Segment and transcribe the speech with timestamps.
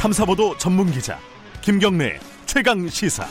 [0.00, 1.18] 탐사보도 전문 기자
[1.60, 3.26] 김경래 최강 시사.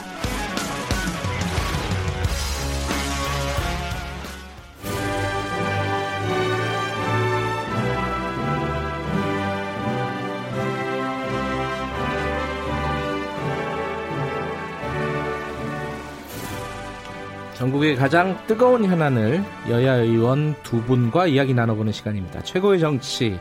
[17.55, 22.43] 전국의 가장 뜨거운 현안을 여야 의원 두 분과 이야기 나눠보는 시간입니다.
[22.43, 23.39] 최고의 정치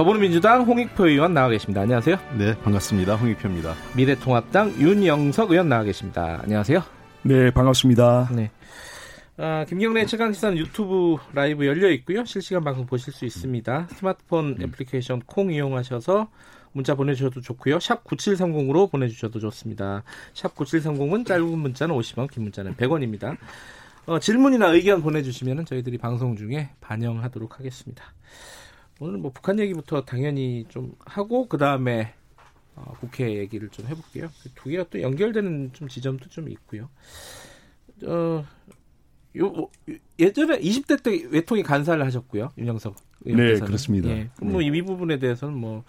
[0.00, 1.82] 더불어민주당 홍익표 의원 나와 계십니다.
[1.82, 2.16] 안녕하세요.
[2.38, 3.16] 네, 반갑습니다.
[3.16, 3.74] 홍익표입니다.
[3.94, 6.40] 미래통합당 윤영석 의원 나와 계십니다.
[6.42, 6.82] 안녕하세요.
[7.24, 8.30] 네, 반갑습니다.
[8.34, 8.50] 네.
[9.36, 12.24] 아, 김경래 최강시사는 유튜브 라이브 열려 있고요.
[12.24, 13.88] 실시간 방송 보실 수 있습니다.
[13.90, 14.62] 스마트폰 음.
[14.62, 16.30] 애플리케이션 콩 이용하셔서
[16.72, 17.78] 문자 보내주셔도 좋고요.
[17.78, 20.02] 샵 9730으로 보내주셔도 좋습니다.
[20.32, 23.36] 샵 9730은 짧은 문자는 50원, 긴 문자는 100원입니다.
[24.06, 28.02] 어, 질문이나 의견 보내주시면 저희들이 방송 중에 반영하도록 하겠습니다.
[29.00, 32.12] 오늘 뭐 북한 얘기부터 당연히 좀 하고 그 다음에
[32.76, 34.28] 어, 국회 얘기를 좀 해볼게요.
[34.42, 36.88] 그두 개가 또 연결되는 좀 지점도 좀 있고요.
[38.04, 38.44] 어,
[39.36, 39.70] 요, 뭐,
[40.18, 42.52] 예전에 20대 때 외통위 간사를 하셨고요.
[42.58, 42.94] 윤영석.
[43.20, 44.08] 네, 그렇습니다.
[44.10, 44.82] 예, 뭐이 네.
[44.82, 45.84] 부분에 대해서는 뭐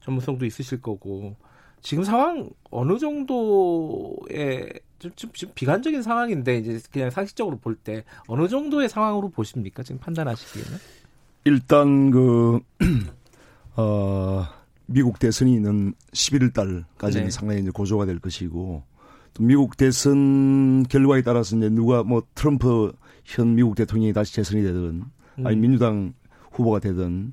[0.00, 1.36] 전문성도 있으실 거고
[1.80, 4.68] 지금 상황 어느 정도의
[4.98, 9.84] 좀, 좀, 좀 비관적인 상황인데 이제 그냥 상식적으로 볼 때 어느 정도의 상황으로 보십니까?
[9.84, 10.78] 지금 판단하시기에는?
[11.48, 12.60] 일단 그
[13.76, 14.44] 어,
[14.84, 17.30] 미국 대선이 있는 11월 달까지는 네.
[17.30, 18.82] 상당히 이제 고조가 될 것이고
[19.32, 22.92] 또 미국 대선 결과에 따라서 이제 누가 뭐 트럼프
[23.24, 25.04] 현 미국 대통령이 다시 재선이 되든
[25.44, 25.60] 아니 음.
[25.60, 26.12] 민주당
[26.52, 27.32] 후보가 되든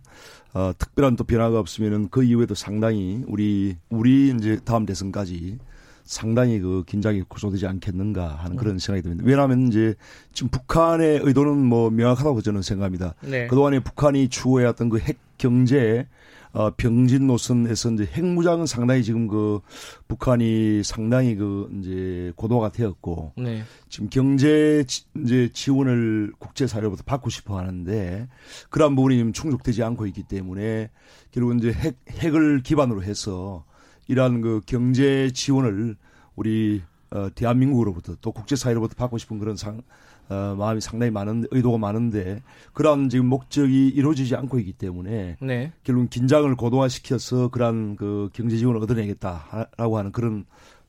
[0.53, 5.59] 어, 특별한 또 변화가 없으면은 그 이후에도 상당히 우리 우리 이제 다음 대선까지
[6.06, 9.23] 상당히 그 긴장이 고조되지 않겠는가 하는 그런 생각이 듭니다.
[9.25, 9.95] 왜냐하면 이제
[10.34, 13.16] 지금 북한의 의도는 뭐 명확하다고 저는 생각합니다.
[13.22, 13.47] 네.
[13.47, 16.08] 그동안에 북한이 추구해왔던 그 핵 경제
[16.53, 19.59] 어, 병진 노선에서 이제 핵무장은 상당히 지금 그
[20.08, 23.63] 북한이 상당히 그 이제 고도가 되었고 네.
[23.90, 28.29] 지금 경제 지, 이제 지원을 국제 사회로부터 받고 싶어 하는데
[28.69, 30.91] 그러한 부분이 지금 충족되지 않고 있기 때문에
[31.31, 33.65] 결국 이제 핵, 핵을 기반으로 해서
[34.07, 35.95] 이러한 그 경제 지원을
[36.35, 39.81] 우리 어, 대한민국으로부터 또 국제사회로부터 받고 싶은 그런 상,
[40.29, 42.41] 어, 마음이 상당히 많은 의도가 많은데
[42.73, 45.71] 그러한 지금 목적이 이루어지지 않고 있기 때문에 네.
[45.83, 50.45] 결국 긴장을 고도화시켜서 그러한 그 경제 지원을 얻어내겠다라고 하는 그런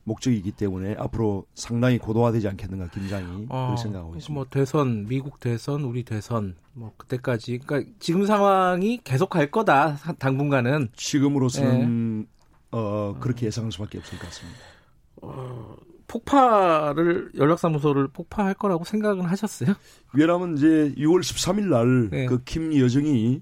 [0.07, 4.33] 목적이기 때문에 앞으로 상당히 고도화되지 않겠는가 긴장이 어, 그렇게 생각하고 있습니다.
[4.33, 10.89] 뭐 대선 미국 대선 우리 대선 뭐 그때까지 그러니까 지금 상황이 계속 갈 거다 당분간은
[10.95, 12.27] 지금으로서는 네.
[12.71, 14.59] 어, 그렇게 예상할 수밖에 없을 것 같습니다.
[15.21, 15.75] 어,
[16.07, 19.75] 폭파를 연락사무소를 폭파할 거라고 생각은 하셨어요?
[20.13, 22.27] 왜냐하면 이제 6월 13일 날그 네.
[22.45, 23.41] 김 여정이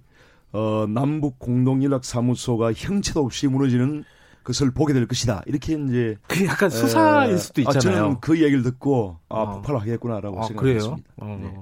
[0.52, 4.04] 어, 남북 공동 연락사무소가 형체도 없이 무너지는
[4.46, 5.44] 것을 보게 될 것이다.
[5.48, 7.78] 이렇게 이제 그 약간 수사일 수도 있잖아요.
[7.78, 9.52] 아, 저는 그 얘기를 듣고 아 어.
[9.54, 11.10] 폭발을 하겠구나라고 아, 생각했습니다.
[11.18, 11.40] 어.
[11.42, 11.54] 네.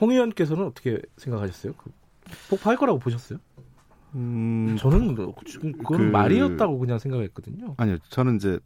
[0.00, 1.74] 홍 의원께서는 어떻게 생각하셨어요?
[1.76, 1.90] 그
[2.48, 3.38] 폭파할 거라고 보셨어요?
[4.14, 7.74] 음, 저는 그건 그, 말이었다고 그냥 생각했거든요.
[7.76, 8.58] 아니요, 저는 이제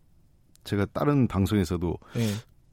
[0.65, 2.27] 제가 다른 방송에서도 네.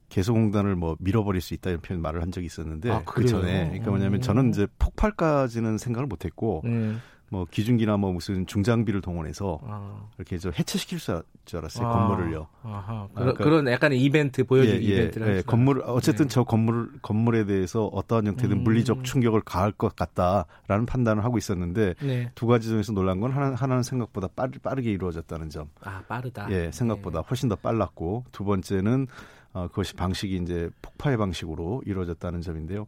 [0.08, 3.90] 개성공단을 뭐 밀어버릴 수 있다 이런 표현 말을 한 적이 있었는데 아, 그 전에 그러니까
[3.90, 6.94] 뭐냐면 저는 이제 폭발까지는 생각을 못했고 네.
[7.28, 10.08] 뭐 기중기나 뭐 무슨 중장비를 동원해서 아.
[10.16, 11.22] 이렇게 저 해체시킬 줄
[11.58, 11.92] 알았어요 아.
[11.92, 12.46] 건물을요.
[12.62, 13.08] 아하.
[13.14, 16.34] 그러니까, 그런 약간의 이벤트 보여주기 예, 예, 이벤트를 예, 건물 어쨌든 네.
[16.34, 18.64] 저 건물 건물에 대해서 어떠한 형태든 음.
[18.64, 22.30] 물리적 충격을 가할 것 같다라는 판단을 하고 있었는데 네.
[22.34, 25.68] 두 가지 중에서 놀란 건 하나 하나는 생각보다 빠르, 빠르게 이루어졌다는 점.
[25.82, 26.50] 아 빠르다.
[26.50, 27.26] 예 생각보다 네.
[27.28, 29.08] 훨씬 더 빨랐고 두 번째는
[29.56, 32.86] 어, 그것이 방식이 이제 폭파의 방식으로 이루어졌다는 점인데요.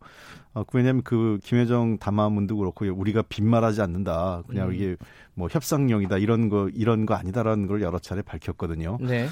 [0.53, 4.43] 어, 왜냐하면 그 김여정 담화문도 그렇고 우리가 빈말하지 않는다.
[4.47, 4.75] 그냥 음.
[4.75, 4.97] 이게
[5.33, 8.99] 뭐 협상용이다 이런 거 이런 거 아니다라는 걸 여러 차례 밝혔거든요.
[9.01, 9.29] 네.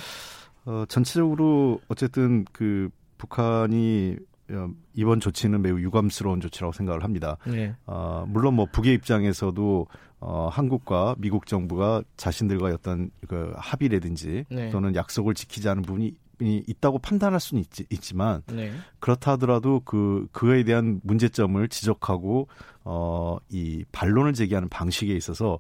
[0.64, 2.88] 어, 전체적으로 어쨌든 그
[3.19, 4.16] 북한이
[4.53, 7.36] 어, 이번 조치는 매우 유감스러운 조치라고 생각을 합니다.
[7.47, 7.74] 네.
[7.84, 9.86] 어, 물론 뭐 북의 입장에서도
[10.21, 14.71] 어, 한국과 미국 정부가 자신들과의 어떤 그 합의라든지 네.
[14.71, 18.72] 또는 약속을 지키지 않은 부분이 있다고 판단할 수는 있, 지만 네.
[18.98, 22.48] 그렇다 하더라도 그 그에 대한 문제점을 지적하고
[22.84, 25.59] 어이 반론을 제기하는 방식에 있어서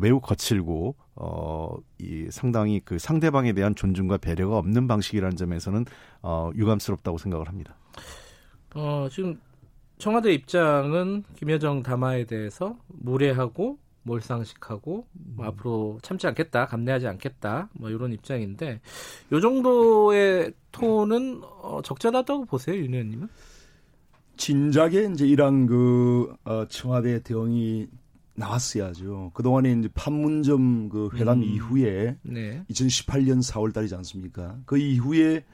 [0.00, 5.84] 매우 거칠고 어이 상당히 그 상대방에 대한 존중과 배려가 없는 방식이라는 점에서는
[6.22, 7.76] 어 유감스럽다고 생각을 합니다.
[8.74, 9.38] 어 지금
[9.98, 15.48] 청와대 입장은 김여정 담화에 대해서 무례하고 몰상식하고 뭐 음.
[15.48, 18.80] 앞으로 참지 않겠다, 감내하지 않겠다, 뭐 이런 입장인데
[19.32, 23.28] 요 정도의 톤은 어, 적절하다고 보세요, 윤 의원님은?
[24.36, 27.88] 진작에 이제 이런 그 어, 청와대 대응이
[28.34, 29.32] 나왔어야죠.
[29.34, 31.44] 그동안에 이제 판문점 그 회담 음.
[31.44, 32.64] 이후에 네.
[32.70, 34.58] 2018년 4월 달이지 않습니까?
[34.64, 35.44] 그 이후에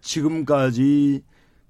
[0.00, 1.22] 지금까지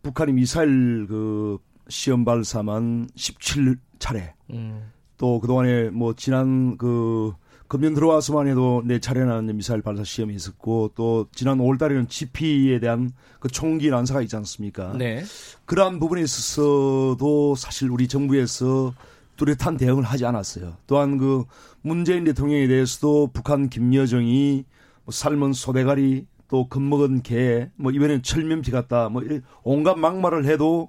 [0.03, 1.59] 북한이 미사일 그
[1.89, 4.92] 시험 발사만 17차례 음.
[5.23, 7.33] 또 그동안에 뭐 지난 그
[7.69, 13.13] 금년 들어와서만 해도 네 차례나 미사일 발사 시험이 있었고 또 지난 5월 달에는 GP에 대한
[13.39, 14.93] 그 총기 난사가 있지 않습니까?
[14.99, 15.23] 네.
[15.65, 18.95] 그러한 부분에 있어서도 사실 우리 정부에서
[19.37, 20.77] 뚜렷한 대응을 하지 않았어요.
[20.89, 21.45] 또한 그
[21.83, 24.65] 문재인 대통령에 대해서도 북한 김여정이
[25.05, 29.23] 뭐 삶은 소대가리 또 겁먹은 개, 뭐 이번엔 철면피 같다, 뭐
[29.63, 30.89] 온갖 막말을 해도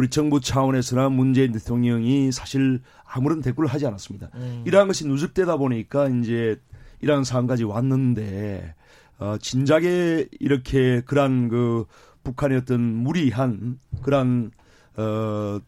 [0.00, 4.30] 우리 정부 차원에서나 문재인 대통령이 사실 아무런 대꾸를 하지 않았습니다.
[4.34, 4.62] 음.
[4.66, 6.58] 이러한 것이 누적되다 보니까 이제
[7.02, 8.74] 이러한 상황까지 왔는데
[9.18, 11.84] 어, 진작에 이렇게 그러한 그
[12.24, 14.52] 북한의 어떤 무리한 그러한
[14.96, 15.60] 어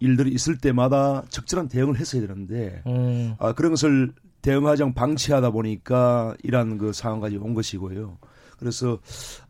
[0.00, 3.36] 일들이 있을 때마다 적절한 대응을 했어야 되는데 음.
[3.38, 4.12] 아 그런 것을
[4.42, 8.18] 대응하지 않고 방치하다 보니까 이러한 그 상황까지 온 것이고요.
[8.58, 8.98] 그래서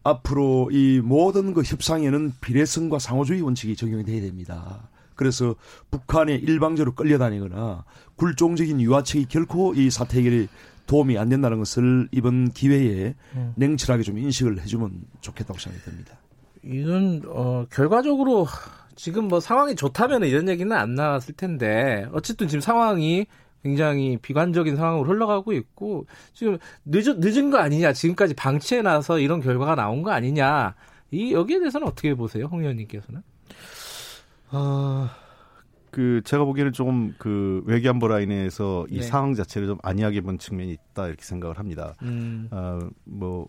[0.02, 4.88] 앞으로 이 모든 그 협상에는 비례성과 상호주의 원칙이 적용이 돼야 됩니다.
[5.14, 5.54] 그래서
[5.90, 7.84] 북한에 일방적으로 끌려다니거나
[8.16, 10.48] 굴종적인 유화책이 결코 이 사태 해결에
[10.86, 13.52] 도움이 안 된다는 것을 이번 기회에 음.
[13.56, 16.18] 냉철하게 좀 인식을 해주면 좋겠다고 생각이 듭니다.
[16.62, 18.46] 이건 어 결과적으로
[18.94, 23.26] 지금 뭐 상황이 좋다면 이런 얘기는 안 나왔을 텐데 어쨌든 지금 상황이
[23.66, 29.74] 굉장히 비관적인 상황으로 흘러가고 있고 지금 늦은 늦은 거 아니냐 지금까지 방치해 놔서 이런 결과가
[29.74, 30.76] 나온 거 아니냐
[31.10, 33.22] 이 여기에 대해서는 어떻게 보세요 홍 의원님께서는?
[34.50, 35.16] 아,
[35.90, 39.02] 그 제가 보기에는 조금 그 외교안보 라인에서 이 네.
[39.02, 41.94] 상황 자체를 좀 안이하게 본 측면이 있다 이렇게 생각을 합니다.
[42.02, 43.48] 음, 아, 뭐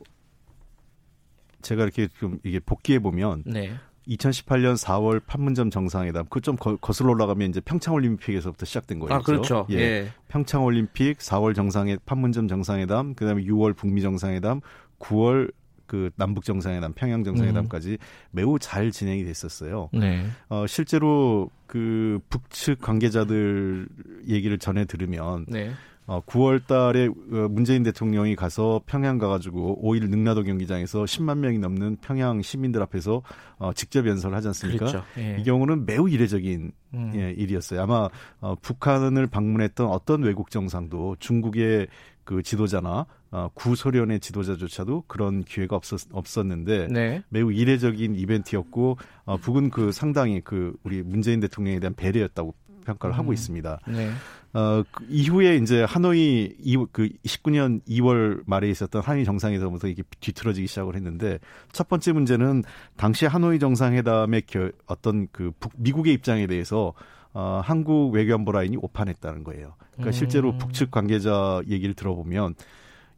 [1.61, 3.75] 제가 이렇게 좀 이게 복기해 보면 네,
[4.07, 9.15] 2018년 4월 판문점 정상회담 그 좀 거슬러 올라가면 이제 평창 올림픽에서부터 시작된 거예요.
[9.15, 9.67] 아 그렇죠.
[9.69, 9.75] 예.
[9.77, 14.61] 예, 평창 올림픽, 4월 정상회 판문점 정상회담, 그다음에 6월 북미 정상회담,
[14.99, 15.51] 9월
[15.87, 17.97] 그 남북 정상회담, 평양 정상회담까지
[18.31, 19.89] 매우 잘 진행이 됐었어요.
[19.93, 23.87] 네, 어 실제로 그 북측 관계자들
[24.27, 25.71] 얘기를 전해 들으면 네,
[26.07, 31.97] 어 9월 달에 어, 문재인 대통령이 가서 평양 가가지고 5일 능라도 경기장에서 10만 명이 넘는
[32.01, 33.21] 평양 시민들 앞에서
[33.57, 34.85] 어 직접 연설을 하지 않습니까?
[34.85, 35.03] 그렇죠.
[35.17, 35.37] 예.
[35.37, 37.11] 이 경우는 매우 이례적인 음.
[37.13, 37.81] 예, 일이었어요.
[37.81, 38.09] 아마
[38.39, 41.87] 어, 북한을 방문했던 어떤 외국 정상도 중국의
[42.23, 49.69] 그 지도자나 어, 구소련의 지도자조차도 그런 기회가 없었, 없었는데 네, 매우 이례적인 이벤트였고 어, 북은
[49.69, 52.53] 그 상당히 그 우리 문재인 대통령에 대한 배려였다고
[52.85, 53.33] 평가를 하고 음.
[53.33, 53.79] 있습니다.
[53.87, 54.11] 네,
[54.57, 60.65] 어, 그 이후에 이제 하노이 이, 그 19년 2월 말에 있었던 한일 정상회담부터 이게 뒤틀어지기
[60.65, 61.37] 시작을 했는데
[61.71, 62.63] 첫 번째 문제는
[62.95, 66.93] 당시 하노이 정상회담의 겨, 어떤 그 북, 미국의 입장에 대해서
[67.33, 69.75] 어, 한국 외교안보 라인이 오판했다는 거예요.
[69.91, 70.11] 그러니까 음.
[70.11, 72.55] 실제로 북측 관계자 얘기를 들어보면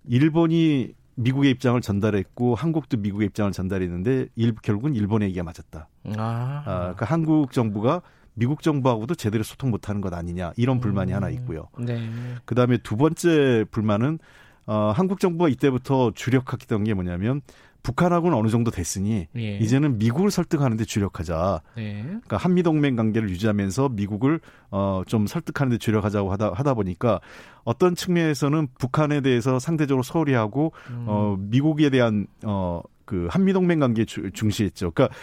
[0.09, 5.87] 일본이 미국의 입장을 전달했고 한국도 미국의 입장을 전달했는데 일, 결국은 일본의 얘기가 맞았다.
[6.17, 8.01] 아, 아, 그러니까 한국 정부가
[8.39, 11.15] 미국 정부하고도 제대로 소통 못하는 것 아니냐 이런 불만이 음.
[11.15, 11.67] 하나 있고요.
[11.77, 12.09] 네,
[12.45, 14.19] 그 다음에 두 번째 불만은
[14.65, 17.41] 어, 한국 정부가 이때부터 주력했던 게 뭐냐면
[17.81, 19.57] 북한하고는 어느 정도 됐으니 예.
[19.57, 21.61] 이제는 미국을 설득하는데 주력하자.
[21.75, 24.39] 네, 그러니까 한미 동맹 관계를 유지하면서 미국을
[24.69, 27.21] 어, 좀 설득하는데 주력하자고 하다 하다 보니까
[27.63, 31.05] 어떤 측면에서는 북한에 대해서 상대적으로 소홀히 하고 음.
[31.07, 34.91] 어, 미국에 대한 어, 그 한미 동맹 관계 주, 중시했죠.
[34.91, 35.15] 그러니까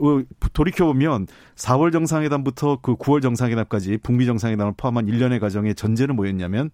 [0.00, 0.20] 어,
[0.52, 6.68] 돌이켜 보면 4월 정상회담부터 그 9월 정상회담까지 북미 정상회담을 포함한 일련의 과정의 전제는 뭐였냐면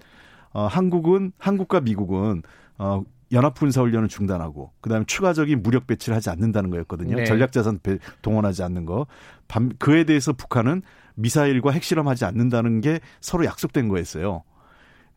[0.51, 2.43] 어, 한국은 한국과 미국은
[2.77, 7.15] 어, 연합군사훈련을 중단하고 그다음에 추가적인 무력 배치를 하지 않는다는 거였거든요.
[7.15, 7.25] 네.
[7.25, 9.07] 전략자산 배- 동원하지 않는 거.
[9.47, 10.83] 반- 그에 대해서 북한은
[11.15, 14.43] 미사일과 핵실험하지 않는다는 게 서로 약속된 거였어요.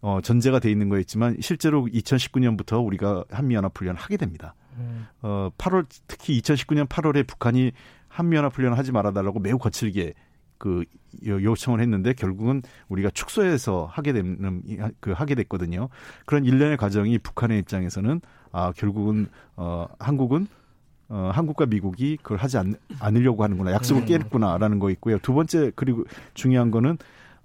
[0.02, 4.56] 어, 전제가 돼 있는 거였지만 실제로 2019년부터 우리가 한미연합훈련을 하게 됩니다.
[4.78, 5.06] 음.
[5.22, 7.72] 어, 8월 특히 2019년 8월에 북한이
[8.08, 10.14] 한미연합훈련을 하지 말아달라고 매우 거칠게
[10.58, 10.84] 그
[11.26, 14.62] 요- 요청을 했는데 결국은 우리가 축소해서 하게 되는
[15.00, 15.90] 그 하게 됐거든요.
[16.26, 20.46] 그런 일련의 과정이 북한의 입장에서는 아 결국은 어 한국은
[21.10, 24.06] 어 한국과 미국이 그걸 하지 않, 않으려고 하는구나 약속을 음.
[24.06, 25.18] 깨겠구나라는 거 있고요.
[25.20, 26.04] 두 번째 그리고
[26.36, 26.98] 중요한 거는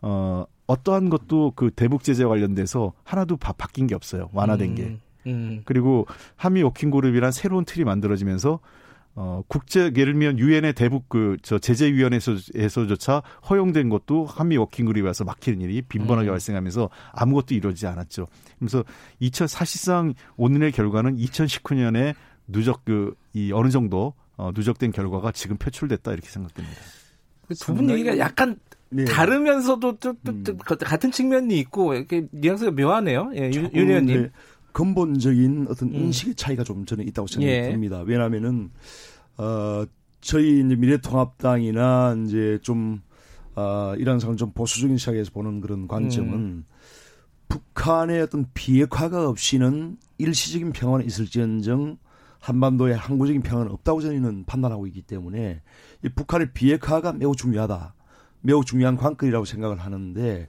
[0.03, 4.31] 어 어떠한 것도 그 대북 제재와 관련돼서 하나도 바, 바뀐 게 없어요.
[4.33, 4.83] 완화된 게.
[4.85, 5.63] 음, 음.
[5.65, 6.07] 그리고
[6.37, 8.61] 한미 워킹 그룹이란 새로운 틀이 만들어지면서
[9.19, 15.07] 어 국제 예를 들면 유엔의 대북 그 저 제재 위원회에서조차 허용된 것도 한미 워킹 그룹이
[15.07, 16.33] 와서 막히는 일이 빈번하게 음.
[16.33, 18.27] 발생하면서 아무것도 이루어지지 않았죠.
[18.59, 18.85] 그래서
[19.21, 22.15] 2000 사실상 오늘의 결과는 2019년에
[22.49, 26.77] 누적 그 이 어느 정도 어 누적된 결과가 지금 표출됐다 이렇게 생각됩니다.
[27.61, 28.59] 두 분 얘기가 약간
[28.91, 29.05] 네.
[29.05, 30.59] 다르면서도 또, 또, 또 음.
[30.59, 33.33] 같은 측면이 있고 이렇게 뉘앙스가 묘하네요.
[33.35, 34.23] 예, 윤 의원님.
[34.23, 34.31] 네,
[34.73, 35.95] 근본적인 어떤 음.
[35.95, 38.01] 인식의 차이가 좀 저는 있다고 생각합니다.
[38.01, 38.05] 예.
[38.07, 38.71] 왜냐하면은
[39.39, 39.85] 어
[40.21, 43.01] 저희 이제 미래통합당이나 이제 좀
[43.55, 46.65] 어, 이런 상황 좀 보수적인 시각에서 보는 그런 관점은 음.
[47.49, 51.97] 북한의 어떤 비핵화가 없이는 일시적인 평화는 있을지언정
[52.39, 55.63] 한반도에 항구적인 평화는 없다고 저희는 판단하고 있기 때문에
[56.05, 57.95] 이 북한의 비핵화가 매우 중요하다.
[58.47, 60.49] 매우 중요한 관건이라고 생각을 하는데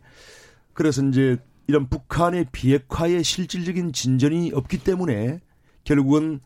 [0.74, 5.42] 그래서 이제 이런 북한의 비핵화의 실질적인 진전이 없기 때문에
[5.84, 6.40] 결국은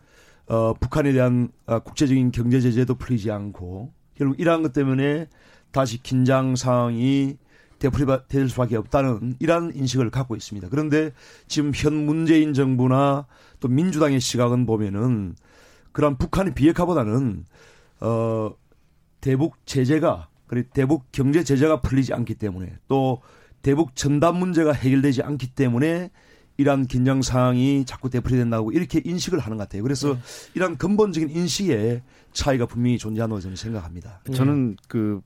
[0.48, 5.28] 어, 북한에 대한 어, 국제적인 경제 제재도 풀리지 않고 결국 이러한 것 때문에
[5.72, 7.38] 다시 긴장 상황이
[7.80, 10.70] 되풀이가 될 수밖에 없다는 이러한 인식을 갖고 있습니다.
[10.70, 11.12] 그런데
[11.48, 13.26] 지금 현 문재인 정부나
[13.60, 15.36] 또 민주당의 시각은 보면은
[15.92, 17.46] 그런 북한의 비핵화보다는
[18.02, 18.54] 어
[19.20, 23.22] 대북 제재가 그리고 대북 경제 제재가 풀리지 않기 때문에 또
[23.62, 26.12] 대북 전단 문제가 해결되지 않기 때문에
[26.58, 29.82] 이러한 긴장 상황이 자꾸 되풀이 된다고 이렇게 인식을 하는 것 같아요.
[29.82, 30.20] 그래서 네.
[30.56, 32.02] 이러한 근본적인 인식의
[32.34, 34.20] 차이가 분명히 존재한다고 저는 생각합니다.
[34.34, 35.22] 저는 그,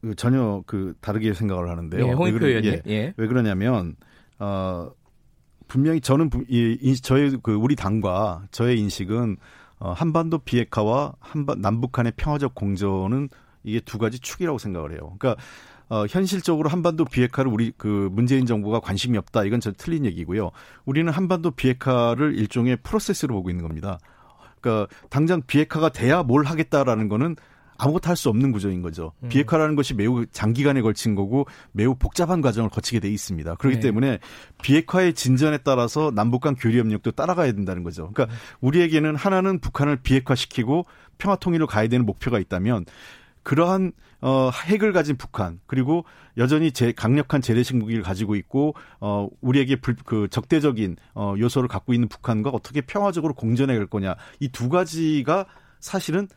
[0.00, 2.06] 그 전혀 그 다르게 생각을 하는데요.
[2.06, 3.14] 예, 왜, 그러, 예, 예.
[3.16, 3.96] 왜 그러냐면
[4.38, 4.92] 어
[5.66, 9.38] 분명히 저는 이, 이 저의 그 우리 당과 저의 인식은
[9.80, 13.28] 어, 한반도 비핵화와 한반 남북한의 평화적 공존은
[13.68, 15.14] 이게 두 가지 축이라고 생각을 해요.
[15.18, 15.40] 그러니까
[15.88, 19.44] 어, 현실적으로 한반도 비핵화를 우리 그 문재인 정부가 관심이 없다.
[19.44, 20.50] 이건 전 틀린 얘기고요.
[20.84, 23.98] 우리는 한반도 비핵화를 일종의 프로세스로 보고 있는 겁니다.
[24.60, 27.36] 그러니까 당장 비핵화가 돼야 뭘 하겠다라는 거는
[27.78, 29.12] 아무것도 할 수 없는 구조인 거죠.
[29.22, 29.28] 음.
[29.28, 33.54] 비핵화라는 것이 매우 장기간에 걸친 거고 매우 복잡한 과정을 거치게 돼 있습니다.
[33.54, 33.80] 그렇기 네.
[33.80, 34.18] 때문에
[34.62, 38.10] 비핵화의 진전에 따라서 남북 간 교류 협력도 따라가야 된다는 거죠.
[38.12, 38.38] 그러니까 음.
[38.60, 40.86] 우리에게는 하나는 북한을 비핵화시키고
[41.18, 42.84] 평화 통일로 가야 되는 목표가 있다면
[43.48, 46.04] 그러한 어 핵을 가진 북한 그리고
[46.36, 51.94] 여전히 제 강력한 재래식 무기를 가지고 있고 어 우리에게 불, 그 적대적인 어 요소를 갖고
[51.94, 55.46] 있는 북한과 어떻게 평화적으로 공존해 갈 거냐 이 두 가지가
[55.80, 56.28] 사실은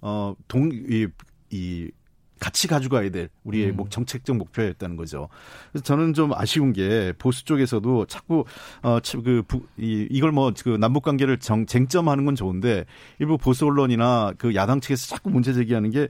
[0.00, 1.06] 어동이
[1.48, 1.90] 이
[2.38, 3.76] 같이 가져가야 될 우리의 음.
[3.76, 5.28] 목 정책적 목표였다는 거죠.
[5.72, 8.44] 그래서 저는 좀 아쉬운 게 보수 쪽에서도 자꾸
[8.82, 9.42] 어그
[9.78, 12.84] 이 이걸 뭐 그 남북 관계를 정 쟁점하는 건 좋은데
[13.18, 16.08] 일부 보수 언론이나 그 야당 측에서 자꾸 문제 제기하는 게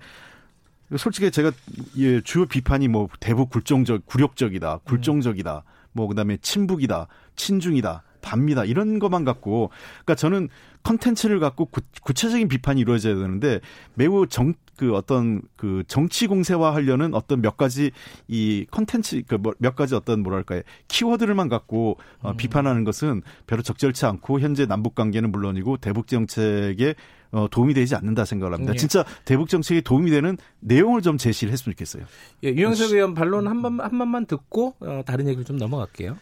[0.97, 1.53] 솔직히 제가
[1.99, 9.25] 예, 주요 비판이 뭐 대북 굴종적 굴욕적이다, 굴종적이다, 뭐 그다음에 친북이다, 친중이다, 반미다 이런 것만
[9.25, 9.71] 갖고
[10.05, 10.49] 그러니까 저는
[10.85, 13.61] 컨텐츠를 갖고 구, 구체적인 비판이 이루어져야 되는데
[13.95, 17.91] 매우 정 그 어떤 그 정치 공세화 하려는 어떤 몇 가지
[18.29, 22.37] 이 컨텐츠 그몇 뭐 가지 어떤 뭐랄까요 키워드를만 갖고 어, 음.
[22.37, 26.95] 비판하는 것은 별로 적절치 않고 현재 남북 관계는 물론이고 대북 정책에
[27.31, 28.73] 어, 도움이 되지 않는다 생각을 합니다.
[28.73, 28.79] 네.
[28.79, 32.05] 진짜 대북 정책에 도움이 되는 내용을 좀 제시를 했으면 좋겠어요.
[32.45, 36.17] 예, 유영석 의원 반론 한 번, 한 번만 듣고 어, 다른 얘기를 좀 넘어갈게요.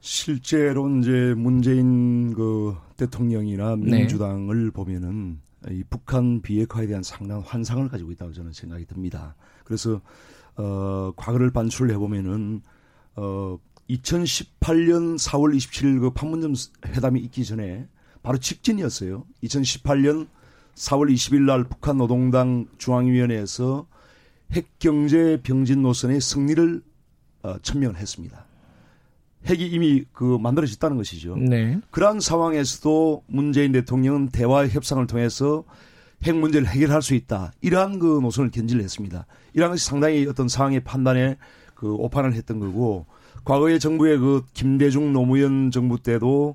[0.00, 3.98] 실제로 이제 문재인 그 대통령이나 네.
[3.98, 4.70] 민주당을 네.
[4.70, 5.40] 보면은
[5.70, 9.36] 이 북한 비핵화에 대한 상당한 환상을 가지고 있다고 저는 생각이 듭니다.
[9.64, 10.00] 그래서
[10.56, 12.62] 어 과거를 반출해 보면은
[13.14, 16.54] 어 2018년 4월 27일 그 판문점
[16.86, 17.86] 회담이 있기 전에
[18.24, 19.24] 바로 직전이었어요.
[19.44, 20.26] 2018년
[20.74, 23.86] 4월 20일 날 북한 노동당 중앙위원회에서
[24.52, 26.82] 핵경제 병진 노선의 승리를
[27.42, 28.46] 어, 천명을 했습니다.
[29.46, 31.36] 핵이 이미 그 만들어졌다는 것이죠.
[31.36, 31.80] 네.
[31.90, 35.64] 그러한 상황에서도 문재인 대통령은 대화 협상을 통해서
[36.22, 37.52] 핵 문제를 해결할 수 있다.
[37.60, 39.26] 이러한 그 노선을 견지를 했습니다.
[39.54, 41.36] 이러한 것이 상당히 어떤 상황의 판단에
[41.74, 43.06] 그 오판을 했던 거고
[43.44, 46.54] 과거의 정부의 그 김대중 노무현 정부 때도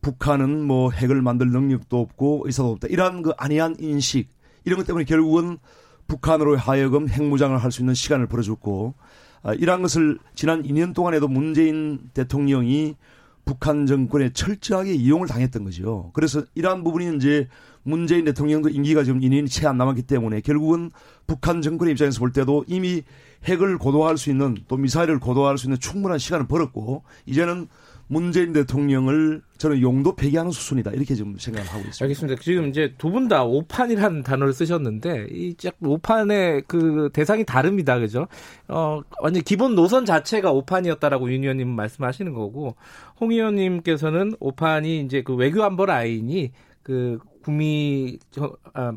[0.00, 2.88] 북한은 뭐 핵을 만들 능력도 없고 의사도 없다.
[2.88, 4.28] 이러한 그 안이한 인식
[4.64, 5.58] 이런 것 때문에 결국은
[6.06, 8.94] 북한으로 하여금 핵무장을 할 수 있는 시간을 벌어줬고
[9.42, 12.96] 아, 이러한 것을 지난 2년 동안에도 문재인 대통령이
[13.44, 16.10] 북한 정권에 철저하게 이용을 당했던 거죠.
[16.14, 17.48] 그래서 이러한 부분이 이제
[17.82, 20.90] 문재인 대통령도 임기가 지금 2년이 채 안 남았기 때문에 결국은
[21.26, 23.02] 북한 정권의 입장에서 볼 때도 이미
[23.44, 27.68] 핵을 고도화할 수 있는 또 미사일을 고도화할 수 있는 충분한 시간을 벌었고 이제는
[28.12, 32.04] 문재인 대통령을 저는 용도 폐기하는 수순이다 이렇게 좀 생각을 하고 있습니다.
[32.04, 32.42] 알겠습니다.
[32.42, 38.26] 지금 이제 두 분 다 오판이라는 단어를 쓰셨는데 이짝 오판의 그 대상이 다릅니다, 그죠?
[38.66, 42.74] 어 완전 기본 노선 자체가 오판이었다라고 윤 의원님 말씀하시는 거고
[43.20, 46.50] 홍 의원님께서는 오판이 이제 그 외교 안보 라인이
[46.82, 48.92] 그 구미 저, 아,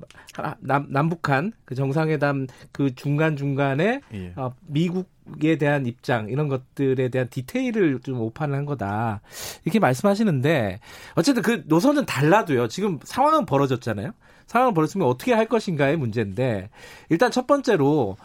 [0.60, 4.34] 남, 남북한 그 정상회담 그 중간 중간에 예.
[4.36, 5.13] 어, 미국
[5.44, 9.22] 에 대한 입장 이런 것들에 대한 디테일을 좀 오판을 한 거다
[9.64, 10.80] 이렇게 말씀하시는데
[11.16, 12.68] 어쨌든 그 노선은 달라도요.
[12.68, 14.12] 지금 상황은 벌어졌잖아요.
[14.48, 16.70] 상황을 벌었으면 어떻게 할 것인가의 문제인데
[17.10, 18.18] 일단 첫 번째로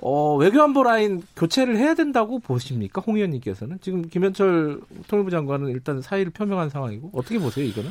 [0.00, 3.02] 어, 외교안보 라인 교체를 해야 된다고 보십니까?
[3.06, 7.90] 홍 의원님께서는 지금 김현철 통일부 장관은 일단 사의를 표명한 상황이고 어떻게 보세요 이거는?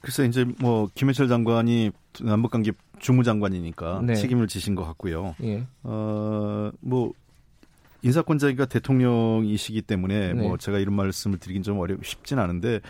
[0.00, 1.90] 글쎄 이제 뭐 김현철 장관이
[2.20, 4.14] 남북관계 주무장관이니까 네.
[4.14, 5.34] 책임을 지신 것 같고요.
[5.42, 5.64] 예.
[5.82, 7.12] 어뭐
[8.02, 10.42] 인사권자가 대통령이시기 때문에 네.
[10.42, 12.80] 뭐 제가 이런 말씀을 드리긴 좀 어렵 쉽진 않은데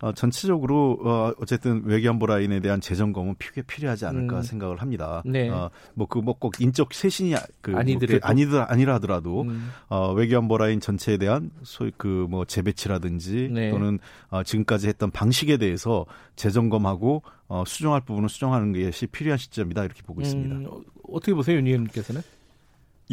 [0.00, 4.42] 어, 전체적으로 어, 어쨌든 외교안보 라인에 대한 재점검은 필요 필요하지 않을까 음.
[4.42, 5.22] 생각을 합니다.
[5.26, 5.48] 네.
[5.48, 9.70] 어, 뭐그 뭐 꼭 인적 쇄신이 그 아니더라도 뭐, 아니더 아니라 하더라도 음.
[9.88, 13.70] 어, 외교안보 라인 전체에 대한 소위 그 뭐 재배치라든지 네.
[13.70, 13.98] 또는
[14.30, 20.22] 어, 지금까지 했던 방식에 대해서 재점검하고 어, 수정할 부분은 수정하는 것이 필요한 시점이다 이렇게 보고
[20.22, 20.54] 있습니다.
[20.54, 20.66] 음,
[21.10, 22.22] 어떻게 보세요, 윤 의원님께서는?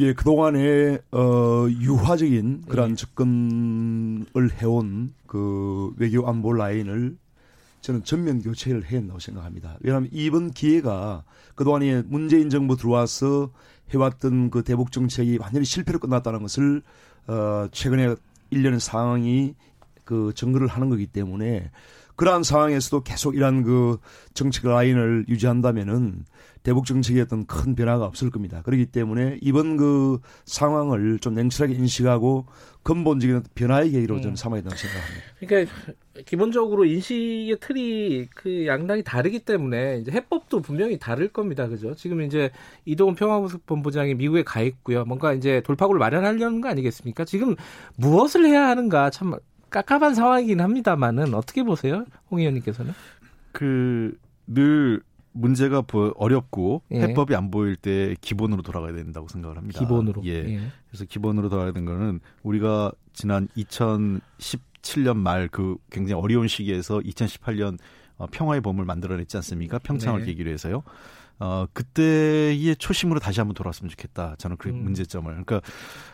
[0.01, 2.96] 예, 그동안에, 어, 유화적인 그러한 예.
[2.96, 7.18] 접근을 해온 그 외교 안보 라인을
[7.82, 9.77] 저는 전면 교체를 해야 한다고 생각합니다.
[9.82, 11.25] 왜냐하면 이번 기회가
[11.56, 13.51] 그동안에 문재인 정부 들어와서
[13.94, 16.82] 해왔던 그 대북 정책이 완전히 실패로 끝났다는 것을,
[17.27, 18.15] 어, 최근에
[18.51, 19.53] 일련의 상황이
[20.06, 21.72] 그 증거를 하는 거기 때문에
[22.20, 23.98] 그러한 상황에서도 계속 이러한 그
[24.34, 26.26] 정책 라인을 유지한다면은
[26.64, 28.62] 대북 정책에 어떤 큰 변화가 없을 겁니다.
[28.62, 32.46] 그렇기 때문에 이번 그 상황을 좀 냉철하게 인식하고
[32.84, 34.22] 근본적인 변화의 계기로 음.
[34.22, 35.26] 저는 삼아야 된다고 생각합니다.
[35.40, 35.72] 그러니까
[36.26, 41.70] 기본적으로 인식의 틀이 그 양당이 다르기 때문에 이제 해법도 분명히 다를 겁니다.
[41.70, 41.96] 그죠?
[41.96, 42.52] 지금 이제
[42.84, 45.06] 이동훈 평화본부장이 미국에 가 있고요.
[45.06, 47.24] 뭔가 이제 돌파구를 마련하려는 거 아니겠습니까?
[47.24, 47.56] 지금
[47.96, 49.36] 무엇을 해야 하는가 참
[49.70, 52.94] 깝깝한 상황이긴 합니다만은 어떻게 보세요, 홍 의원님께서는?
[53.52, 54.18] 그
[54.50, 55.84] 늘 문제가
[56.16, 57.02] 어렵고 예.
[57.02, 59.80] 해법이 안 보일 때 기본으로 돌아가야 된다고 생각을 합니다.
[59.80, 60.24] 기본으로.
[60.26, 60.32] 예.
[60.56, 60.60] 예.
[60.90, 67.78] 그래서 기본으로 돌아가야 되는 거는 우리가 지난 2017년 말 그 굉장히 어려운 시기에서 2018년
[68.18, 69.78] 어, 평화의 봄을 만들어냈지 않습니까?
[69.80, 70.26] 평창을 네.
[70.28, 70.84] 계기로 해서요.
[71.39, 74.36] 어, 그때의 초심으로 다시 한번 돌아왔으면 좋겠다.
[74.38, 74.84] 저는 그 음.
[74.84, 75.31] 문제점을.
[75.31, 75.62] 그러니까,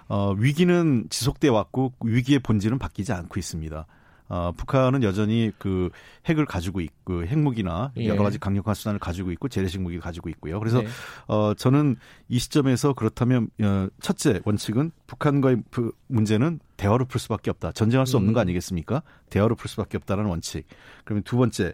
[0.07, 3.85] 어, 위기는 지속돼 왔고 위기의 본질은 바뀌지 않고 있습니다.
[4.27, 5.89] 어, 북한은 여전히 그
[6.25, 8.07] 핵을 가지고 있고 핵무기나 예.
[8.07, 10.59] 여러 가지 강력한 수단을 가지고 있고 재래식 무기를 가지고 있고요.
[10.59, 10.87] 그래서 네.
[11.27, 11.97] 어, 저는
[12.27, 17.71] 이 시점에서 그렇다면 어, 첫째 원칙은 북한과의 그 문제는 대화로 풀 수밖에 없다.
[17.73, 18.41] 전쟁할 수 없는 거 음.
[18.41, 19.03] 아니겠습니까?
[19.29, 20.65] 대화로 풀 수밖에 없다라는 원칙.
[21.03, 21.73] 그러면 두 번째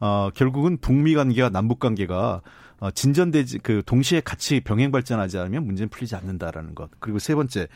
[0.00, 2.42] 어, 결국은 북미 관계와 남북 관계가
[2.80, 6.90] 어, 진전되지 그 동시에 같이 병행 발전하지 않으면 문제는 풀리지 않는다라는 것.
[6.98, 7.68] 그리고 세 번째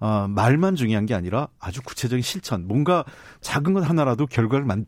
[0.00, 3.04] 어, 말만 중요한 게 아니라 아주 구체적인 실천, 뭔가
[3.40, 4.86] 작은 것 하나라도 결과를 만,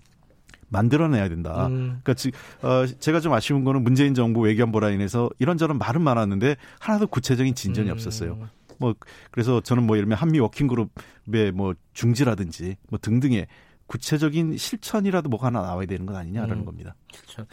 [0.68, 1.66] 만들어내야 된다.
[1.66, 2.01] 음.
[2.03, 7.09] 그러니까 지, 어, 제가 좀 아쉬운 거는 문재인 정부 외교안보 라인에서 이런저런 말은 많았는데 하나도
[7.09, 7.92] 구체적인 진전이 음.
[7.92, 8.49] 없었어요.
[8.79, 8.94] 뭐
[9.31, 13.46] 그래서 저는 뭐 예를 들면 한미 워킹 그룹의 뭐 중지라든지 뭐 등등의
[13.87, 16.64] 구체적인 실천이라도 뭐가 하나 나와야 되는 건 아니냐라는 음.
[16.64, 16.94] 겁니다.
[17.12, 17.46] 그렇죠.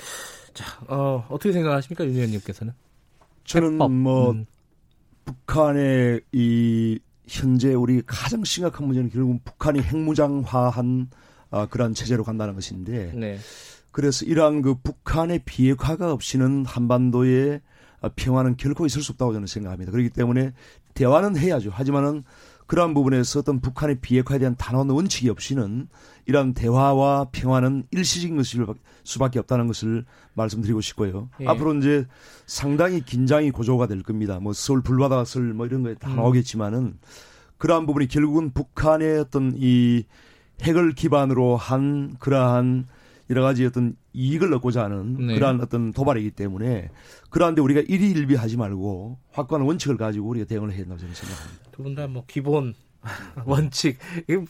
[0.54, 2.74] 자, 어, 어떻게 생각하십니까, 윤 의원님께서는?
[3.46, 3.92] 저는 해법.
[3.92, 4.46] 뭐 음.
[5.26, 11.10] 북한의 이 현재 우리 가장 심각한 문제는 결국은 북한이 핵무장화한
[11.52, 13.38] 아, 그러한 체제로 간다는 것인데 네.
[13.92, 17.62] 그래서 이러한 그 북한의 비핵화가 없이는 한반도의
[18.16, 19.92] 평화는 결코 있을 수 없다고 저는 생각합니다.
[19.92, 20.52] 그렇기 때문에
[20.96, 21.70] 대화는 해야죠.
[21.70, 22.24] 하지만은
[22.68, 25.88] 그러한 부분에서 어떤 북한의 비핵화에 대한 단호한 원칙이 없이는
[26.26, 28.66] 이러한 대화와 평화는 일시적인 것일
[29.04, 31.30] 수밖에 없다는 것을 말씀드리고 싶고요.
[31.42, 31.48] 예.
[31.48, 32.06] 앞으로 이제
[32.46, 34.40] 상당히 긴장이 고조가 될 겁니다.
[34.40, 36.16] 뭐 서울 불바다설 뭐 이런 거에 다 음.
[36.16, 36.98] 나오겠지만은
[37.58, 40.06] 그러한 부분이 결국은 북한의 어떤 이
[40.62, 42.86] 핵을 기반으로 한 그러한
[43.30, 45.36] 여러 가지 어떤 이익을 얻고자 하는 네.
[45.36, 46.90] 그러한 어떤 도발이기 때문에
[47.30, 51.63] 그러한데 우리가 일희일비하지 말고 확고한 원칙을 가지고 우리가 대응을 해야 된다고 저는 생각합니다.
[51.74, 52.74] 두 분 다 뭐 기본
[53.46, 53.98] 원칙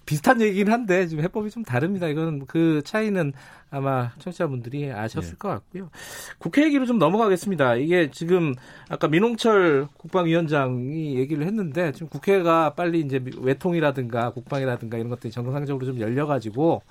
[0.05, 2.07] 비슷한 얘기긴 한데 지금 해법이 좀 다릅니다.
[2.07, 3.33] 이건 그 차이는
[3.71, 5.37] 아마 청취자분들이 아셨을 네.
[5.39, 5.89] 것 같고요.
[6.37, 7.77] 국회 얘기로 좀 넘어가겠습니다.
[7.77, 8.53] 이게 지금
[8.89, 15.99] 아까 민홍철 국방위원장이 얘기를 했는데 지금 국회가 빨리 이제 외통이라든가 국방이라든가 이런 것들이 정상적으로 좀
[15.99, 16.83] 열려가지고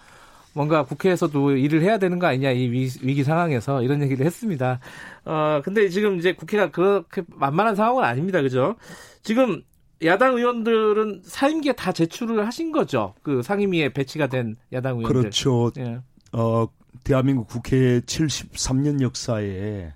[0.54, 4.80] 뭔가 국회에서도 일을 해야 되는 거 아니냐 이 위기 상황에서 이런 얘기를 했습니다.
[5.24, 8.42] 어 근데 지금 이제 국회가 그렇게 만만한 상황은 아닙니다.
[8.42, 8.74] 그죠?
[9.22, 9.62] 지금
[10.04, 13.14] 야당 의원들은 사임기에 다 제출을 하신 거죠.
[13.22, 15.20] 그 상임위에 배치가 된 야당 의원들.
[15.20, 15.70] 그렇죠.
[15.78, 16.00] 예.
[16.32, 16.68] 어,
[17.04, 19.92] 대한민국 국회 73년 역사에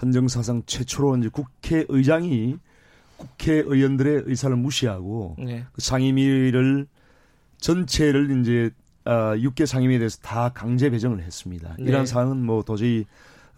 [0.00, 2.58] 헌정사상 최초로 이제 국회의장이
[3.16, 5.64] 국회의원들의 의사를 무시하고 네.
[5.72, 6.86] 그 상임위를
[7.58, 8.70] 전체를 이제
[9.04, 11.76] 어, 6개 상임위에 대해서 다 강제 배정을 했습니다.
[11.78, 11.84] 네.
[11.86, 13.06] 이러한 사항은 뭐 도저히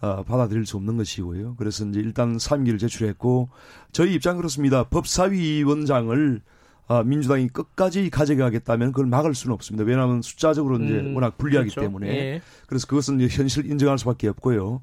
[0.03, 1.55] 어, 받아들일 수 없는 것이고요.
[1.55, 3.47] 그래서 이제 일단 3기를 제출했고
[3.93, 4.83] 저희 입장 그렇습니다.
[4.83, 6.41] 법사위원장을
[6.87, 9.85] 어, 민주당이 끝까지 가져가겠다면 그걸 막을 수는 없습니다.
[9.85, 11.79] 왜냐하면 숫자적으로 이제 음, 워낙 불리하기 그렇죠.
[11.79, 12.41] 때문에 예.
[12.67, 14.81] 그래서 그것은 이제 현실 인정할 수밖에 없고요.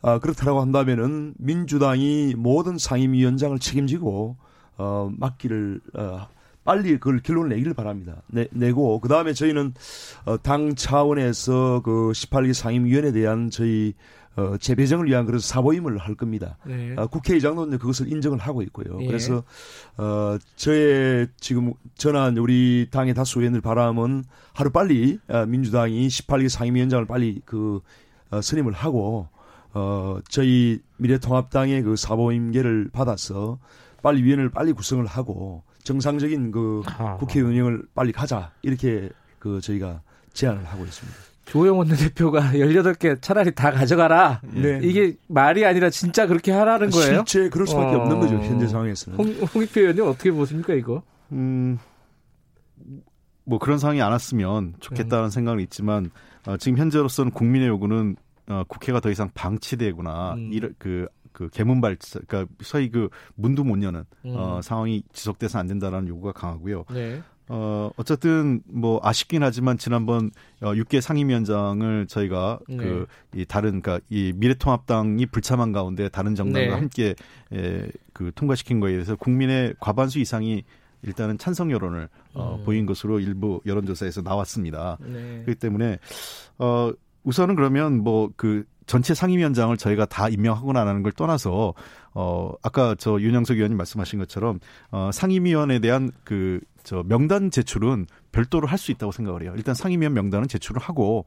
[0.00, 4.36] 아, 그렇다라고 한다면은 민주당이 모든 상임위원장을 책임지고
[4.78, 6.26] 어, 막기를 어,
[6.64, 8.22] 빨리 그걸 결론을 내기를 바랍니다.
[8.28, 9.74] 내, 내고 그 다음에 저희는
[10.24, 13.92] 어, 당 차원에서 그 18기 상임위원회에 대한 저희
[14.36, 16.58] 어, 재배정을 위한 그런 사보임을 할 겁니다.
[16.64, 16.94] 네.
[16.96, 18.98] 어, 국회의장도 이제 그것을 인정을 하고 있고요.
[19.00, 19.06] 예.
[19.06, 19.44] 그래서
[19.96, 27.06] 어, 저의 지금 전한 우리 당의 다수 의원들 바람은 하루 빨리 어, 민주당이 18기 상임위원장을
[27.06, 27.80] 빨리 그
[28.30, 29.28] 어, 선임을 하고
[29.72, 33.58] 어, 저희 미래통합당의 그 사보임계를 받아서
[34.02, 37.16] 빨리 위원회를 빨리 구성을 하고 정상적인 그 아.
[37.16, 41.33] 국회 운영을 빨리 가자 이렇게 그 저희가 제안을 하고 있습니다.
[41.44, 44.40] 조영 원내대표가 18개 차라리 다 가져가라.
[44.44, 44.80] 네.
[44.82, 47.24] 이게 말이 아니라 진짜 그렇게 하라는 거예요?
[47.26, 48.00] 실제 그럴 수밖에 어...
[48.00, 48.36] 없는 거죠.
[48.36, 49.18] 현재 상황에서는.
[49.18, 51.02] 홍, 홍익표 의원님 어떻게 보십니까 이거?
[51.32, 51.78] 음,
[53.44, 55.30] 뭐 그런 상황이 안 왔으면 좋겠다는 음.
[55.30, 56.10] 생각은 있지만
[56.46, 58.16] 어, 지금 현재로서는 국민의 요구는
[58.48, 60.50] 어, 국회가 더 이상 방치되거나 음.
[60.52, 64.34] 이런 그그 개문발 그러니까 소위 그 문도 못 여는 음.
[64.36, 66.84] 어, 상황이 지속돼서 안 된다라는 요구가 강하고요.
[66.92, 67.22] 네.
[67.48, 70.30] 어, 어쨌든 뭐 아쉽긴 하지만 지난번
[70.62, 72.76] 어, 6개 상임위원장을 저희가 네.
[72.78, 76.72] 그, 이 다른, 그니까 이 미래통합당이 불참한 가운데 다른 정당과 네.
[76.72, 77.14] 함께
[77.52, 80.64] 에, 그 통과시킨 거에 대해서 국민의 과반수 이상이
[81.02, 82.64] 일단은 찬성 여론을 어, 음.
[82.64, 84.96] 보인 것으로 일부 여론조사에서 나왔습니다.
[85.00, 85.42] 네.
[85.44, 85.98] 그렇기 때문에
[86.58, 86.92] 어,
[87.24, 91.74] 우선은 그러면 뭐그 전체 상임위원장을 저희가 다 임명하거나 안 하는 걸 떠나서
[92.12, 98.66] 어 아까 저 윤영석 의원님 말씀하신 것처럼 어 상임위원에 대한 그 저 명단 제출은 별도로
[98.68, 99.54] 할 수 있다고 생각을 해요.
[99.56, 101.24] 일단 상임위원 명단은 제출을 하고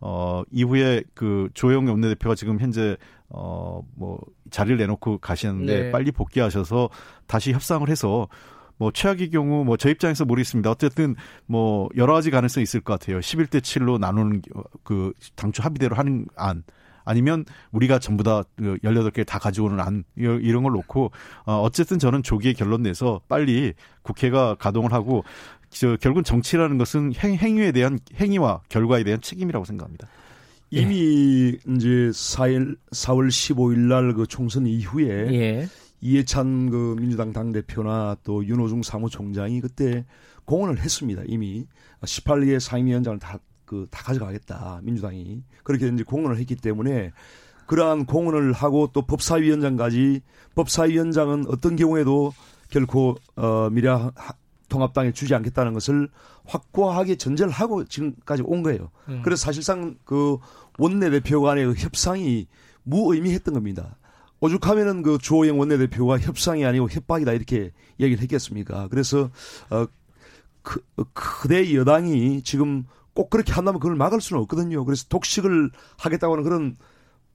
[0.00, 2.96] 어 이후에 그 조영 원내대표가 지금 현재
[3.28, 4.18] 어뭐
[4.50, 5.90] 자리를 내놓고 가시는데 네.
[5.90, 6.90] 빨리 복귀하셔서
[7.26, 8.28] 다시 협상을 해서
[8.78, 10.70] 뭐 최악의 경우 뭐 저 입장에서 모르겠습니다.
[10.70, 11.14] 어쨌든
[11.46, 13.20] 뭐 여러 가지 가능성이 있을 것 같아요.
[13.20, 14.42] 11대 7로 나누는
[14.84, 16.62] 그 당초 합의대로 하는 안
[17.06, 21.12] 아니면 우리가 전부 다 18개 그다 가지고는 안 이런 걸 놓고
[21.46, 25.24] 어 어쨌든 저는 조기에 결론 내서 빨리 국회가 가동을 하고
[25.70, 30.08] 저 결국은 정치라는 것은 행, 행위에 대한 행위와 결과에 대한 책임이라고 생각합니다.
[30.70, 31.74] 이미 예.
[31.74, 35.68] 이제 4일 4월 15일 날 그 총선 이후에 예.
[36.00, 40.04] 이해찬 그 민주당 당 대표나 또 윤호중 사무총장이 그때
[40.44, 41.22] 공언을 했습니다.
[41.26, 41.66] 이미
[42.02, 47.12] 18개 상임위원장을 다 그 다 가져가겠다 민주당이 그렇게 이제 공언을 했기 때문에
[47.66, 50.22] 그러한 공언을 하고 또 법사위원장까지
[50.54, 52.32] 법사위원장은 어떤 경우에도
[52.70, 53.88] 결코 어 미래
[54.68, 56.08] 통합당에 주지 않겠다는 것을
[56.44, 58.90] 확고하게 전제를 하고 지금까지 온 거예요.
[59.08, 59.20] 음.
[59.24, 60.38] 그래서 사실상 그
[60.78, 62.46] 원내대표 간의 그 협상이
[62.84, 63.96] 무의미했던 겁니다.
[64.40, 68.88] 오죽하면은 그 주호영 원내대표가 협상이 아니고 협박이다 이렇게 얘기를 했겠습니까?
[68.88, 69.30] 그래서
[69.70, 69.86] 어
[70.62, 70.82] 크,
[71.14, 72.84] 크대 여당이 지금
[73.16, 74.84] 꼭 그렇게 한다면 그걸 막을 수는 없거든요.
[74.84, 76.76] 그래서 독식을 하겠다고 하는 그런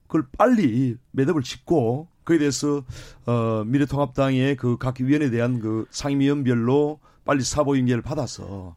[0.06, 2.84] 그걸 빨리 매듭을 짓고 그에 대해서
[3.26, 8.76] 어 미래통합당의 그 각 위원회에 대한 그 상임위원별로 빨리 사보 임계를 받아서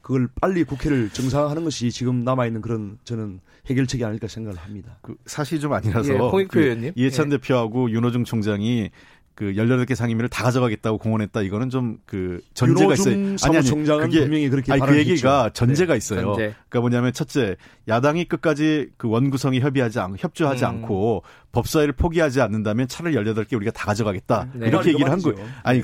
[0.00, 4.98] 그걸 빨리 국회를 정상화하는 것이 지금 남아 있는 그런 저는 해결책이 아닐까 생각을 합니다.
[5.00, 7.38] 그 사실 좀 아니라서 예, 그 이해찬 예.
[7.38, 8.90] 대표하고 윤호중 총장이
[9.34, 11.42] 그 18개 상임위를 다 가져가겠다고 공언했다.
[11.42, 13.14] 이거는 좀 그 전제가 있어요.
[13.44, 15.98] 아니 아니 그게 분명히 그렇게 아니 그 얘기가 전제가 네.
[15.98, 16.20] 있어요.
[16.20, 16.54] 전제.
[16.68, 17.56] 그러니까 뭐냐면 첫째,
[17.88, 20.68] 야당이 끝까지 그 원구성이 협의하지 않 협조하지 음.
[20.68, 21.22] 않고
[21.54, 24.48] 법사위를 포기하지 않는다면 차를 18개 우리가 다 가져가겠다.
[24.54, 24.66] 네.
[24.66, 25.38] 이렇게 얘기를 한 거예요.
[25.62, 25.80] 아니,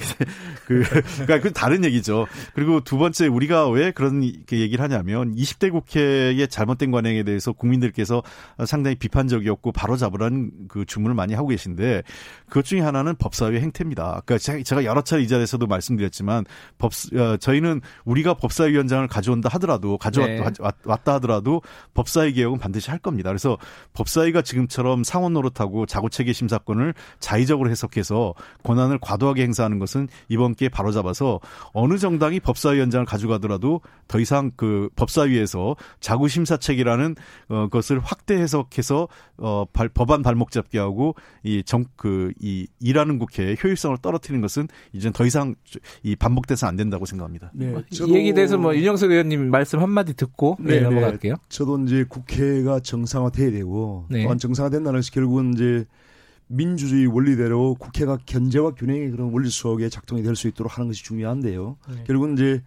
[0.66, 0.82] 그,
[1.14, 2.26] 그러니까 그 다른 얘기죠.
[2.54, 8.22] 그리고 두 번째 우리가 왜 그런 얘기를 하냐면 20대 국회의 잘못된 관행에 대해서 국민들께서
[8.66, 12.02] 상당히 비판적이었고 바로 잡으라는 그 주문을 많이 하고 계신데
[12.48, 14.22] 그것 중에 하나는 법사위 행태입니다.
[14.26, 16.44] 그러니까 제가 여러 차례 이 자리에서도 말씀드렸지만
[16.78, 20.94] 법, 어, 저희는 우리가 법사위원장을 가져온다 하더라도 가져왔다 네.
[21.12, 21.62] 하더라도
[21.94, 23.30] 법사위 개혁은 반드시 할 겁니다.
[23.30, 23.56] 그래서
[23.92, 30.68] 법사위가 지금처럼 상원 노릇 못하고 자구체계 심사권을 자의적으로 해석해서 권한을 과도하게 행사하는 것은 이번 기회에
[30.70, 31.40] 바로잡아서
[31.72, 37.16] 어느 정당이 법사위원장을 가져가더라도 더 이상 그 법사위에서 자구 심사책이라는
[37.48, 43.18] 어 것을 확대 해석해서 어 발, 법안 발목 잡게 하고 이 정 그 이 일하는
[43.18, 45.54] 국회의 효율성을 떨어뜨리는 것은 이제 더 이상
[46.02, 47.50] 이 반복돼서 안 된다고 생각합니다.
[47.54, 51.34] 네, 뭐이 얘기 대해서 뭐 윤영석 의원님 말씀 한 마디 듣고 네, 네, 넘어갈게요.
[51.48, 54.22] 저도 이제 국회가 정상화돼야 되고 네.
[54.22, 55.86] 또한 정상화된다는 것이 결국은 이제
[56.46, 61.76] 민주주의 원리대로 국회가 견제와 균형의 그런 원리 속에 작동이 될 수 있도록 하는 것이 중요한데요.
[61.88, 62.04] 네.
[62.06, 62.62] 결국은 이제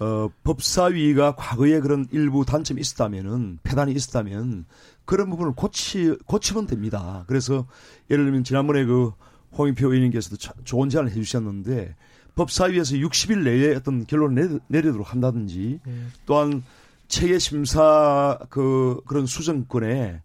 [0.00, 4.64] 어, 법사위가 과거에 그런 일부 단점이 있었다면은 폐단이 있었다면
[5.04, 7.24] 그런 부분을 고치 고치면 됩니다.
[7.28, 7.66] 그래서
[8.10, 9.12] 예를 들면 지난번에 그
[9.56, 11.94] 홍익표 의원님께서도 좋은 제안을 해주셨는데
[12.34, 15.92] 법사위에서 60일 내에 어떤 결론을 내리 도록 한다든지 네.
[16.26, 16.64] 또한
[17.06, 20.22] 체계 심사 그 그런 수정권에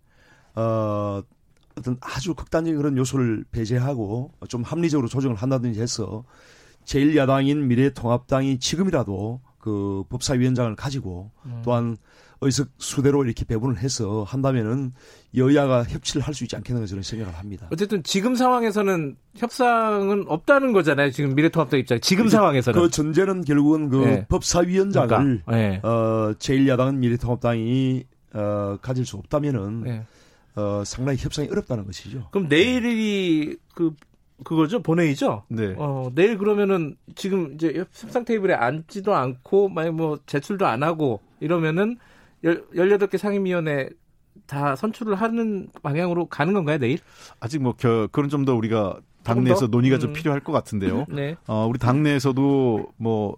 [0.55, 1.21] 어
[1.77, 6.23] 어떤 아주 극단적인 그런 요소를 배제하고 좀 합리적으로 조정을 한다든지 해서
[6.85, 11.61] 제1야당인 미래통합당이 지금이라도 그 법사위원장을 가지고 음.
[11.63, 11.97] 또한
[12.41, 14.93] 의석 수대로 이렇게 배분을 해서 한다면은
[15.35, 17.67] 여야가 협치를 할 수 있지 않겠는가 저는 생각을 합니다.
[17.71, 21.09] 어쨌든 지금 상황에서는 협상은 없다는 거잖아요.
[21.11, 21.99] 지금 미래통합당 입장.
[21.99, 22.79] 지금 상황에서는.
[22.79, 24.25] 그 전제는 결국은 그 네.
[24.27, 25.79] 법사위원장을 그러니까, 네.
[25.83, 30.05] 어 제1야당은 미래통합당이 어 가질 수 없다면은 네.
[30.57, 32.27] 어 상당히 협상이 어렵다는 것이죠.
[32.31, 33.93] 그럼 내일이 그
[34.43, 35.43] 그거죠 본회의죠.
[35.49, 35.75] 네.
[35.77, 41.97] 어 내일 그러면은 지금 이제 협상 테이블에 앉지도 않고 만약 뭐 제출도 안 하고 이러면은
[42.43, 43.89] 열 18개 상임위원회
[44.45, 46.99] 다 선출을 하는 방향으로 가는 건가요 내일?
[47.39, 49.67] 아직 뭐 겨, 그런 좀 더 우리가 당내에서 더?
[49.67, 49.99] 논의가 음.
[49.99, 51.05] 좀 필요할 것 같은데요.
[51.09, 51.35] 네.
[51.47, 53.35] 어, 우리 당내에서도 뭐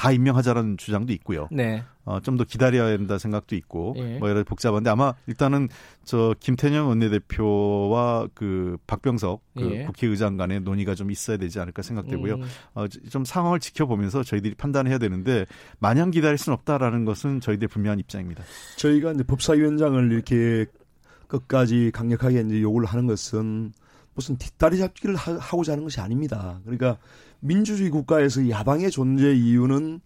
[0.00, 1.46] 다 임명하자라는 주장도 있고요.
[1.52, 1.84] 네.
[2.10, 4.18] 어, 좀 더 기다려야 된다 생각도 있고 예.
[4.18, 5.68] 뭐 여러 복잡한데 아마 일단은
[6.04, 9.84] 저 김태년 원내대표와 그 박병석 그 예.
[9.84, 12.34] 국회의장 간의 논의가 좀 있어야 되지 않을까 생각되고요.
[12.36, 12.42] 음,
[12.74, 15.46] 어, 좀 상황을 지켜보면서 저희들이 판단해야 되는데
[15.78, 18.42] 마냥 기다릴 수는 없다라는 것은 저희들의 분명한 입장입니다.
[18.76, 20.66] 저희가 이제 법사위원장을 이렇게
[21.28, 23.72] 끝까지 강력하게 이제 요구를 하는 것은
[24.14, 26.60] 무슨 뒷다리 잡기를 하, 하고자 하는 것이 아닙니다.
[26.64, 26.98] 그러니까
[27.38, 30.00] 민주주의 국가에서 야당의 존재 이유는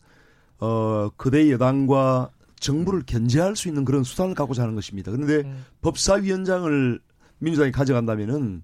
[0.60, 5.10] 어 그대 여당과 정부를 견제할 수 있는 그런 수단을 갖고자 하는 것입니다.
[5.12, 5.64] 그런데 음.
[5.82, 7.00] 법사위원장을
[7.38, 8.62] 민주당이 가져간다면은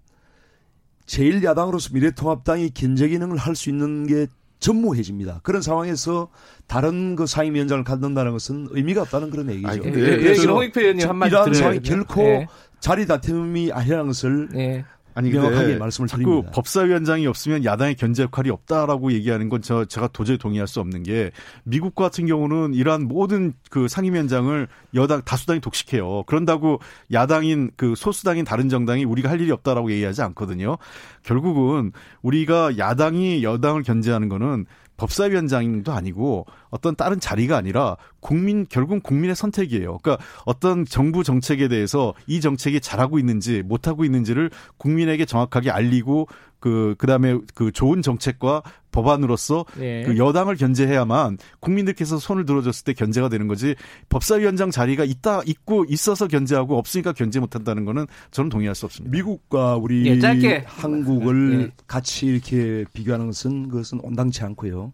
[1.07, 4.26] 제1야당으로서 미래통합당이 견제 기능을 할 수 있는 게
[4.61, 5.40] 전무해집니다.
[5.42, 6.29] 그런 상황에서
[6.66, 9.68] 다른 그 상임위원장을 갖는다는 것은 의미가 없다는 그런 얘기죠.
[9.68, 11.81] 아니, 예, 예, 예, 홍익표 의원님 한마디 이러한 상황이.
[11.81, 12.46] 결코 예.
[12.79, 14.85] 자리 다툼이 아니라는 것을 예.
[15.14, 16.51] 아니 명확하게 말씀을 자꾸 드립니다.
[16.53, 21.31] 법사위원장이 없으면 야당의 견제 역할이 없다라고 얘기하는 건 저 제가 도저히 동의할 수 없는 게
[21.64, 26.25] 미국 같은 경우는 이러한 모든 그 상임위원장을 여당 다수당이 독식해요.
[26.27, 26.81] 그런다고
[27.12, 30.79] 야당인 그 소수당인 다른 정당이 우리가 할 일이 없다라고 얘기하지 않거든요.
[31.23, 31.92] 결국은
[32.23, 34.66] 우리가 야당이 여당을 견제하는 거는
[35.00, 39.98] 법사위원장도 아니고 어떤 다른 자리가 아니라 국민 결국 국민의 선택이에요.
[39.98, 46.28] 그러니까 어떤 정부 정책에 대해서 이 정책이 잘하고 있는지 못하고 있는지를 국민에게 정확하게 알리고
[46.61, 50.03] 그 그다음에 그 좋은 정책과 법안으로서 예.
[50.05, 53.75] 그 여당을 견제해야만 국민들께서 손을 들어줬을 때 견제가 되는 거지
[54.09, 59.11] 법사위원장 자리가 있다 있고 있어서 견제하고 없으니까 견제 못한다는 거는 저는 동의할 수 없습니다.
[59.16, 60.64] 미국과 우리 예, 짧게.
[60.66, 61.70] 한국을 예.
[61.87, 64.92] 같이 이렇게 비교하는 것은 그것은 온당치 않고요.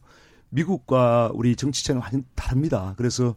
[0.51, 2.95] 미국과 우리 정치체는 완전 다릅니다.
[2.97, 3.35] 그래서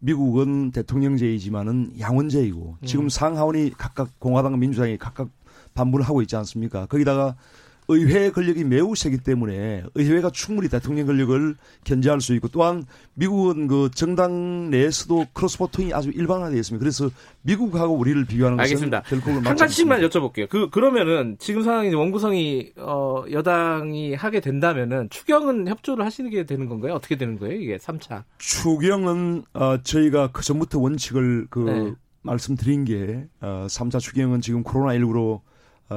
[0.00, 5.28] 미국은 대통령제이지만은 양원제이고 지금 상하원이 각각 공화당과 민주당이 각각
[5.74, 6.86] 반분을 하고 있지 않습니까?
[6.86, 7.36] 거기다가
[7.90, 13.90] 의회 권력이 매우 세기 때문에 의회가 충분히 대통령 권력을 견제할 수 있고 또한 미국은 그
[13.94, 16.80] 정당 내에서도 크로스보통이 아주 일반화되어 있습니다.
[16.80, 17.10] 그래서
[17.42, 19.02] 미국하고 우리를 비교하는 것은 알겠습니다.
[19.02, 20.00] 결코 한 가지씩만.
[20.02, 20.48] 여쭤볼게요.
[20.48, 26.94] 그 그러면은 지금 상황이 원구성이 어 여당이 하게 된다면은 추경은 협조를 하시는 게 되는 건가요?
[26.94, 27.60] 어떻게 되는 거예요?
[27.60, 28.22] 이게 3차.
[28.38, 31.94] 추경은 어, 저희가 그 전부터 원칙을 그 네.
[32.22, 35.42] 말씀드린 게 어, 3차 추경은 지금 코로나 19로 어,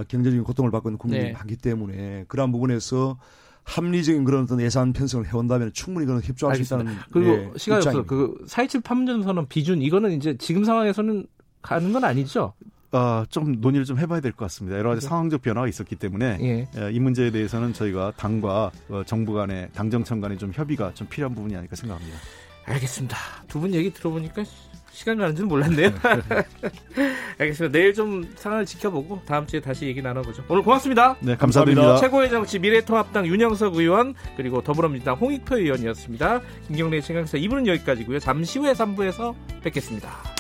[0.08, 1.32] 경제적인 고통을 받고 있는 국민이 네.
[1.34, 3.18] 많기 때문에 그러한 부분에서
[3.66, 6.92] 합리적인 그런 어떤 예산 편성을 해온다면 충분히 그런 협조할 수 알겠습니다.
[6.92, 8.46] 있다는 그리고 예, 시간이 없어서 입장입니다.
[8.46, 11.26] 그4.27 판문점선언 비준 이거는 이제 지금 상황에서는
[11.62, 12.54] 가는 건 아니죠?
[12.92, 14.78] 아, 좀 논의를 좀 해봐야 될 것 같습니다.
[14.78, 15.08] 여러 가지 그죠?
[15.10, 16.68] 상황적 변화가 있었기 때문에 예.
[16.78, 21.34] 예, 이 문제에 대해서는 저희가 당과 어, 정부 간의 당정청 간의 좀 협의가 좀 필요한
[21.34, 22.18] 부분이 아닐까 생각합니다.
[22.66, 23.16] 알겠습니다.
[23.48, 24.44] 두 분 얘기 들어보니까
[24.94, 25.92] 시간 가는 줄 몰랐네요.
[27.40, 27.78] 알겠습니다.
[27.78, 30.44] 내일 좀 상황을 지켜보고 다음 주에 다시 얘기 나눠보죠.
[30.48, 31.18] 오늘 고맙습니다.
[31.20, 31.98] 네, 감사드립니다.
[31.98, 36.42] 최고의 정치 미래통합당 윤영석 의원 그리고 더불어민주당 홍익표 의원이었습니다.
[36.68, 38.20] 김경래 최강사 2부는 여기까지고요.
[38.20, 40.33] 잠시 후에 3부에서 뵙겠습니다.